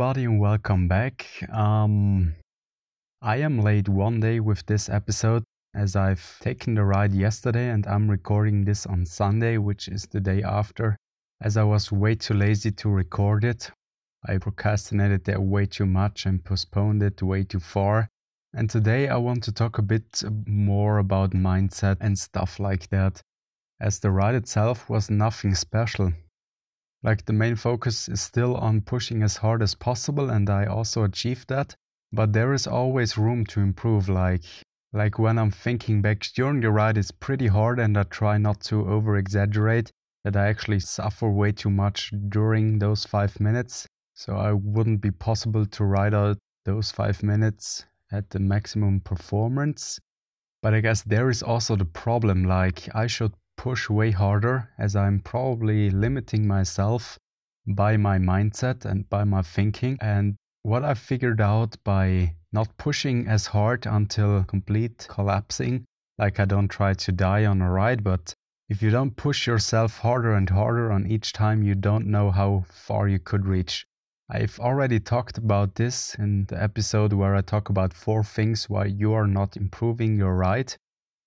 [0.00, 1.26] everybody, and welcome back.
[1.52, 2.34] Um,
[3.20, 5.44] I am late one day with this episode
[5.74, 10.18] as I've taken the ride yesterday and I'm recording this on Sunday, which is the
[10.18, 10.96] day after,
[11.42, 13.70] as I was way too lazy to record it.
[14.26, 18.08] I procrastinated there way too much and postponed it way too far.
[18.54, 23.20] And today I want to talk a bit more about mindset and stuff like that,
[23.82, 26.10] as the ride itself was nothing special.
[27.02, 31.04] Like the main focus is still on pushing as hard as possible, and I also
[31.04, 31.74] achieved that.
[32.12, 34.08] But there is always room to improve.
[34.08, 34.42] Like
[34.92, 38.60] like when I'm thinking back during the ride, it's pretty hard, and I try not
[38.62, 39.90] to over exaggerate.
[40.24, 43.86] That I actually suffer way too much during those five minutes.
[44.12, 49.98] So I wouldn't be possible to ride out those five minutes at the maximum performance.
[50.60, 54.96] But I guess there is also the problem like I should push way harder as
[54.96, 57.18] I'm probably limiting myself
[57.66, 59.98] by my mindset and by my thinking.
[60.00, 65.84] And what I figured out by not pushing as hard until complete collapsing,
[66.16, 68.32] like I don't try to die on a ride, but
[68.70, 72.64] if you don't push yourself harder and harder on each time, you don't know how
[72.66, 73.84] far you could reach.
[74.30, 78.86] I've already talked about this in the episode where I talk about four things why
[78.86, 80.76] you are not improving your ride.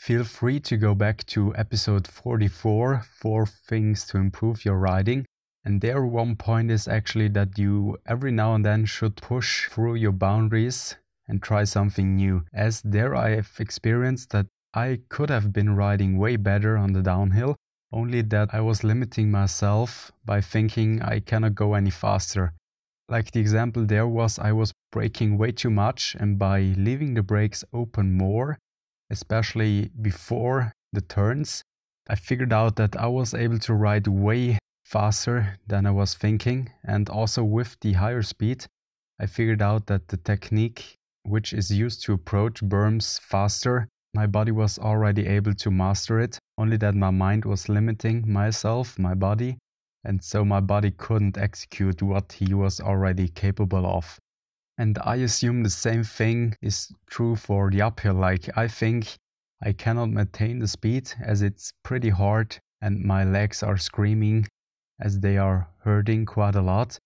[0.00, 5.26] Feel free to go back to episode 44 Four Things to Improve Your Riding.
[5.62, 9.96] And there, one point is actually that you every now and then should push through
[9.96, 10.96] your boundaries
[11.28, 12.46] and try something new.
[12.54, 17.02] As there, I have experienced that I could have been riding way better on the
[17.02, 17.56] downhill,
[17.92, 22.54] only that I was limiting myself by thinking I cannot go any faster.
[23.10, 27.22] Like the example there was, I was braking way too much, and by leaving the
[27.22, 28.56] brakes open more,
[29.10, 31.62] especially before the turns,
[32.08, 36.70] I figured out that I was able to ride way faster than I was thinking.
[36.84, 38.66] And also with the higher speed,
[39.20, 44.50] I figured out that the technique which is used to approach berms faster, my body
[44.50, 49.58] was already able to master it, only that my mind was limiting myself, my body,
[50.04, 54.18] and so my body couldn't execute what he was already capable of.
[54.80, 58.14] And I assume the same thing is true for the uphill.
[58.14, 59.18] Like, I think
[59.62, 64.48] I cannot maintain the speed as it's pretty hard and my legs are screaming
[64.98, 66.98] as they are hurting quite a lot.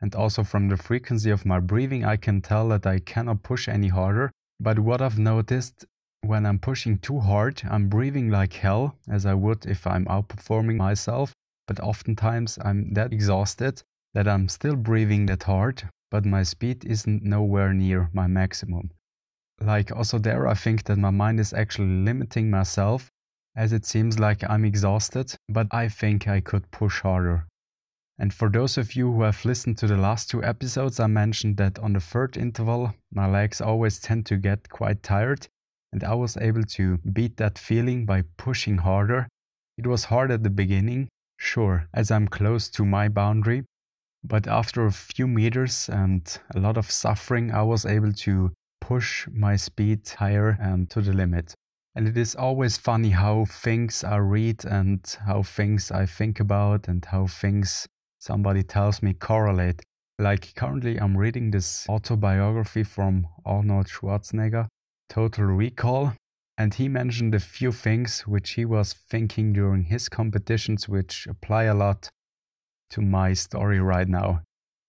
[0.00, 3.68] And also from the frequency of my breathing, I can tell that I cannot push
[3.68, 4.32] any harder.
[4.58, 5.84] But what I've noticed
[6.22, 10.78] when I'm pushing too hard, I'm breathing like hell, as I would if I'm outperforming
[10.78, 11.32] myself.
[11.68, 17.22] But oftentimes I'm that exhausted that I'm still breathing that hard, but my speed isn't
[17.22, 18.90] nowhere near my maximum.
[19.60, 23.10] Like, also, there, I think that my mind is actually limiting myself
[23.56, 27.46] as it seems like I'm exhausted, but I think I could push harder.
[28.18, 31.56] And for those of you who have listened to the last two episodes, I mentioned
[31.56, 35.48] that on the third interval, my legs always tend to get quite tired,
[35.92, 39.26] and I was able to beat that feeling by pushing harder.
[39.78, 43.64] It was hard at the beginning, sure, as I'm close to my boundary,
[44.22, 49.26] but after a few meters and a lot of suffering, I was able to push
[49.32, 51.54] my speed higher and to the limit.
[51.94, 56.86] And it is always funny how things I read and how things I think about
[56.86, 57.86] and how things
[58.18, 59.82] somebody tells me correlate.
[60.18, 64.68] Like currently, I'm reading this autobiography from Arnold Schwarzenegger,
[65.08, 66.12] Total Recall,
[66.58, 71.64] and he mentioned a few things which he was thinking during his competitions, which apply
[71.64, 72.10] a lot
[72.90, 74.42] to my story right now.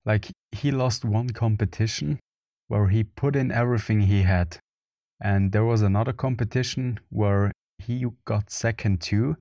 [0.06, 2.20] Like, he lost one competition
[2.68, 4.58] where he put in everything he had.
[5.22, 9.36] And there was another competition where he got second too.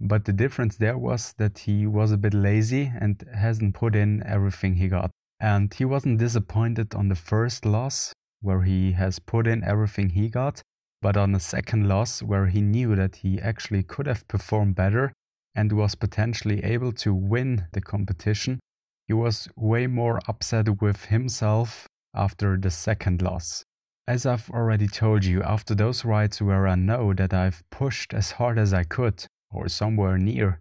[0.00, 4.22] But the difference there was that he was a bit lazy and hasn't put in
[4.26, 5.10] everything he got.
[5.40, 10.28] And he wasn't disappointed on the first loss, where he has put in everything he
[10.28, 10.60] got,
[11.00, 15.12] but on the second loss, where he knew that he actually could have performed better
[15.54, 18.60] and was potentially able to win the competition,
[19.06, 23.64] he was way more upset with himself after the second loss.
[24.06, 28.32] As I've already told you, after those rides where I know that I've pushed as
[28.32, 30.58] hard as I could, or somewhere near,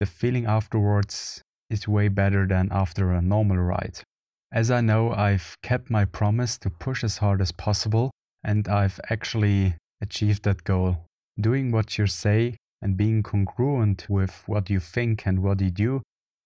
[0.00, 4.00] the feeling afterwards is way better than after a normal ride.
[4.50, 8.10] As I know I've kept my promise to push as hard as possible,
[8.42, 11.04] and I've actually achieved that goal.
[11.38, 16.02] Doing what you say and being congruent with what you think and what you do,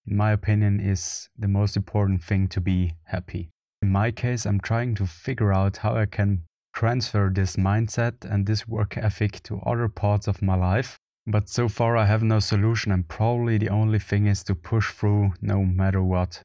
[0.07, 3.51] in my opinion, is the most important thing to be happy.
[3.83, 8.47] In my case, I'm trying to figure out how I can transfer this mindset and
[8.47, 10.99] this work ethic to other parts of my life.
[11.27, 14.91] But so far, I have no solution, and probably the only thing is to push
[14.91, 16.43] through no matter what.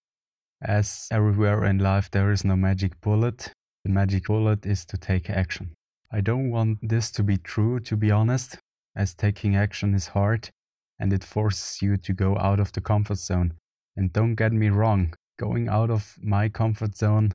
[0.61, 3.51] As everywhere in life, there is no magic bullet.
[3.85, 5.73] The magic bullet is to take action.
[6.11, 8.57] I don't want this to be true, to be honest,
[8.97, 10.49] as taking action is hard
[10.99, 13.53] and it forces you to go out of the comfort zone.
[13.95, 17.31] And don't get me wrong, going out of my comfort zone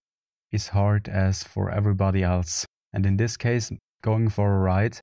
[0.51, 2.67] is hard as for everybody else.
[2.93, 3.71] And in this case,
[4.03, 4.99] going for a ride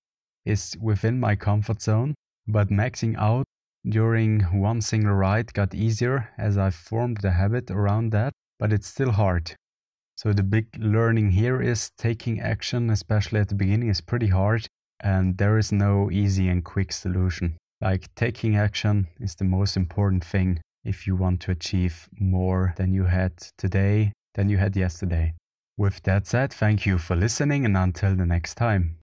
[0.46, 2.14] is within my comfort zone,
[2.48, 3.46] but maxing out
[3.88, 8.88] during one single ride got easier as I formed the habit around that, but it's
[8.88, 9.56] still hard.
[10.18, 14.68] So the big learning here is taking action, especially at the beginning, is pretty hard,
[15.02, 17.58] and there is no easy and quick solution.
[17.82, 22.94] Like taking action is the most important thing if you want to achieve more than
[22.94, 25.34] you had today, than you had yesterday.
[25.78, 28.98] With that said, thank you for listening and until the next time.